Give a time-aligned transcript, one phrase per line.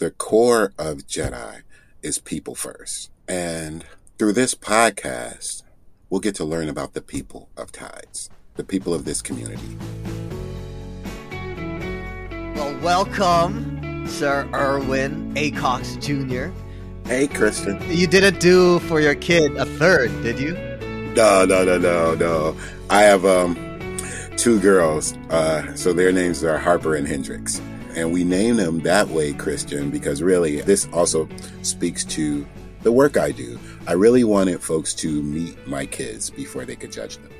[0.00, 1.60] the core of Jedi
[2.02, 3.10] is people first.
[3.28, 3.84] And
[4.18, 5.62] through this podcast,
[6.08, 9.76] we'll get to learn about the people of Tides, the people of this community.
[12.54, 16.50] Well, welcome, Sir Erwin Acox Jr.
[17.06, 17.78] Hey, Kristen.
[17.86, 20.54] You didn't do for your kid a third, did you?
[21.14, 22.56] No, no, no, no, no.
[22.88, 23.54] I have um
[24.38, 27.60] two girls, uh, so their names are Harper and Hendrix.
[27.96, 31.28] And we name them that way, Christian, because really this also
[31.62, 32.46] speaks to
[32.82, 33.58] the work I do.
[33.86, 37.30] I really wanted folks to meet my kids before they could judge them.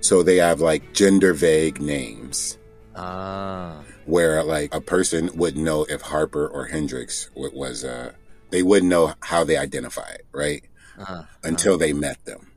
[0.00, 2.58] So they have like gender vague names.
[2.96, 3.82] Ah.
[4.06, 8.12] Where like a person would know if Harper or Hendrix was, uh,
[8.50, 10.64] they wouldn't know how they identify it, right?
[10.98, 11.22] Uh-huh.
[11.42, 11.80] Until uh-huh.
[11.80, 12.50] they met them.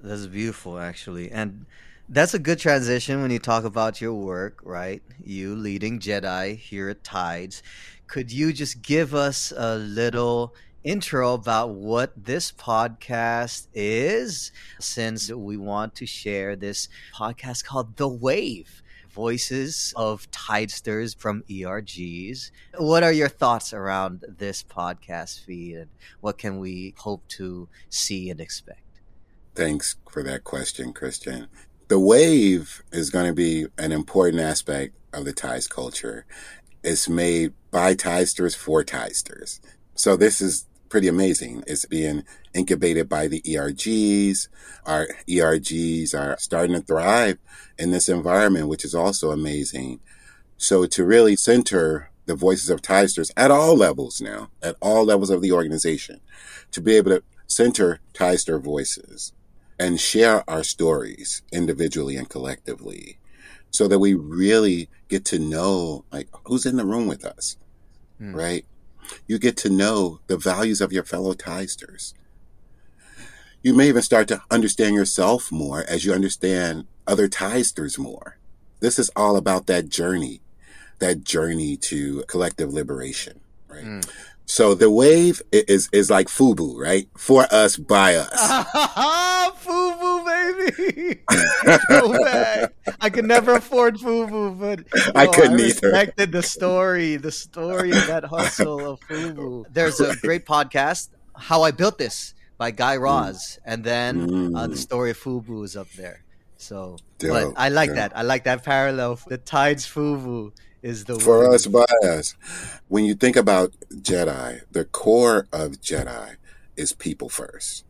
[0.00, 1.30] That's beautiful, actually.
[1.30, 1.66] And
[2.08, 5.02] that's a good transition when you talk about your work, right?
[5.24, 7.62] You leading Jedi here at Tides.
[8.06, 15.56] Could you just give us a little intro about what this podcast is, since we
[15.56, 18.82] want to share this podcast called The Wave?
[19.10, 22.50] Voices of Tidesters from ERGs.
[22.76, 25.88] What are your thoughts around this podcast feed and
[26.20, 28.82] what can we hope to see and expect?
[29.54, 31.48] Thanks for that question, Christian.
[31.88, 36.26] The wave is going to be an important aspect of the Tides culture.
[36.82, 39.60] It's made by Tidesters for Tidesters.
[39.94, 41.62] So this is pretty amazing.
[41.68, 44.48] It's being incubated by the ERGs.
[44.84, 47.38] Our ERGs are starting to thrive
[47.78, 50.00] in this environment, which is also amazing.
[50.56, 55.30] So to really center the voices of Tidesters at all levels now, at all levels
[55.30, 56.20] of the organization,
[56.72, 59.32] to be able to center Tidester voices
[59.78, 63.18] and share our stories individually and collectively
[63.70, 67.56] so that we really get to know like who's in the room with us
[68.20, 68.34] mm.
[68.34, 68.64] right
[69.26, 72.14] you get to know the values of your fellow tidesters
[73.62, 78.38] you may even start to understand yourself more as you understand other tidesters more
[78.80, 80.40] this is all about that journey
[80.98, 84.10] that journey to collective liberation right mm.
[84.46, 87.08] So the wave is is like FUBU, right?
[87.18, 88.30] For us, by us.
[93.00, 94.80] I could never afford FUBU, but
[95.14, 95.88] I couldn't I either.
[95.88, 99.66] Respected the story, the story of that hustle of FUBU.
[99.72, 103.58] There's a great podcast, "How I Built This" by Guy Raz, mm.
[103.64, 104.58] and then mm.
[104.58, 104.78] uh, the mm.
[104.78, 106.24] story of FUBU is up there.
[106.56, 107.30] So, Dope.
[107.30, 107.96] but I like Dope.
[107.96, 108.16] that.
[108.16, 109.20] I like that parallel.
[109.28, 110.52] The tides FUBU
[110.82, 111.54] is the for word.
[111.54, 112.34] us by us.
[112.88, 116.36] When you think about Jedi, the core of Jedi
[116.76, 117.84] is people first,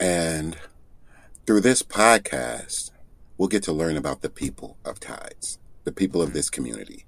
[0.00, 0.56] and
[1.48, 2.90] through this podcast,
[3.38, 7.06] we'll get to learn about the people of Tides, the people of this community,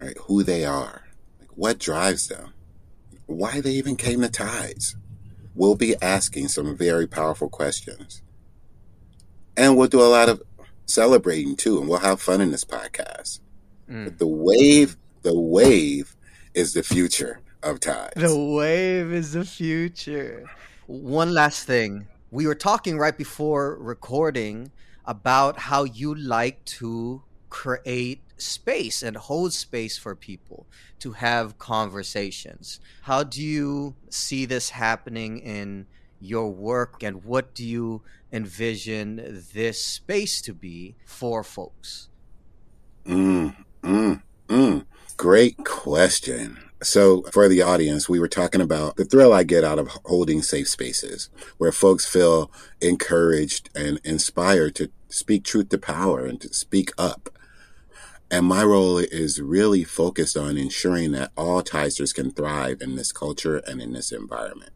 [0.00, 0.16] right?
[0.22, 1.02] Who they are,
[1.38, 2.54] like what drives them,
[3.26, 4.96] why they even came to Tides.
[5.54, 8.22] We'll be asking some very powerful questions.
[9.54, 10.42] And we'll do a lot of
[10.86, 13.40] celebrating too, and we'll have fun in this podcast.
[13.90, 14.04] Mm.
[14.04, 16.16] But the wave, the wave
[16.54, 18.14] is the future of tides.
[18.16, 20.48] The wave is the future.
[20.86, 22.06] One last thing.
[22.34, 24.72] We were talking right before recording
[25.04, 30.66] about how you like to create space and hold space for people
[30.98, 32.80] to have conversations.
[33.02, 35.86] How do you see this happening in
[36.20, 38.02] your work and what do you
[38.32, 42.08] envision this space to be for folks?
[43.06, 44.86] Mm, Mm, mm.
[45.16, 46.58] Great question.
[46.84, 50.42] So, for the audience, we were talking about the thrill I get out of holding
[50.42, 52.50] safe spaces where folks feel
[52.80, 57.30] encouraged and inspired to speak truth to power and to speak up.
[58.30, 63.12] And my role is really focused on ensuring that all Tidesters can thrive in this
[63.12, 64.72] culture and in this environment,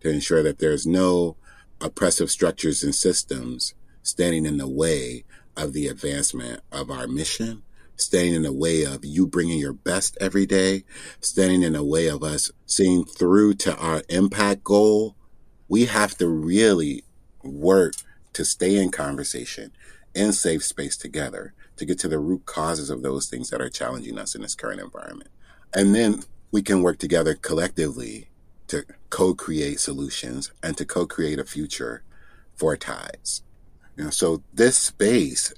[0.00, 1.36] to ensure that there's no
[1.80, 5.24] oppressive structures and systems standing in the way
[5.56, 7.62] of the advancement of our mission
[8.02, 10.84] standing in the way of you bringing your best every day,
[11.20, 15.16] standing in the way of us seeing through to our impact goal,
[15.68, 17.04] we have to really
[17.42, 17.94] work
[18.32, 19.72] to stay in conversation
[20.14, 23.70] in safe space together to get to the root causes of those things that are
[23.70, 25.30] challenging us in this current environment.
[25.74, 28.28] And then we can work together collectively
[28.68, 32.02] to co-create solutions and to co-create a future
[32.54, 33.42] for tides.
[33.96, 35.52] You know, so this space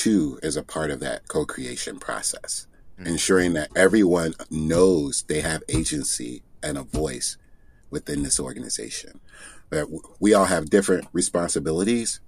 [0.00, 2.66] too is a part of that co-creation process,
[2.98, 3.06] mm-hmm.
[3.06, 7.36] ensuring that everyone knows they have agency and a voice
[7.90, 9.20] within this organization.
[9.68, 9.88] That
[10.18, 12.20] we all have different responsibilities,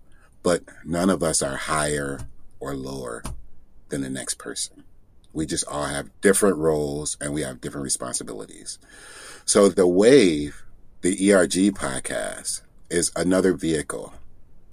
[0.43, 2.21] but none of us are higher
[2.61, 3.23] or lower
[3.89, 4.85] than the next person.
[5.33, 8.79] We just all have different roles and we have different responsibilities.
[9.47, 10.63] So the Wave,
[11.01, 12.61] the ERG podcast,
[12.91, 14.13] is another vehicle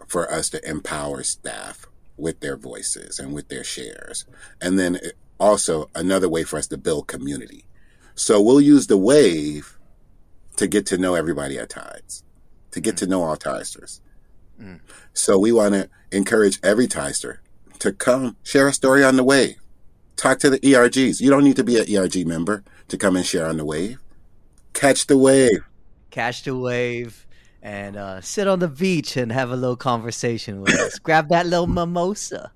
[0.05, 1.88] for us to empower staff
[2.19, 4.25] with their voices and with their shares.
[4.61, 4.99] And then
[5.39, 7.65] also another way for us to build community.
[8.15, 9.77] So we'll use the wave
[10.57, 12.23] to get to know everybody at Tides,
[12.71, 12.99] to get mm.
[12.99, 14.01] to know all Tidesters.
[14.61, 14.81] Mm.
[15.13, 17.37] So we want to encourage every Tidester
[17.79, 19.55] to come share a story on the wave.
[20.17, 21.21] Talk to the ERGs.
[21.21, 23.99] You don't need to be an ERG member to come and share on the wave.
[24.73, 25.63] Catch the wave.
[26.11, 27.25] Catch the wave
[27.61, 30.99] and uh, sit on the beach and have a little conversation with us.
[30.99, 32.51] Grab that little mimosa.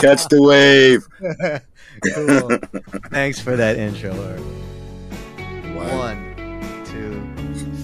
[0.00, 1.06] Catch the wave.
[2.14, 2.58] cool.
[3.10, 4.14] Thanks for that intro.
[5.74, 6.34] One,
[6.84, 7.20] two,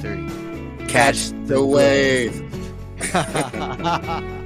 [0.01, 0.87] three.
[0.87, 2.43] Catch the wave.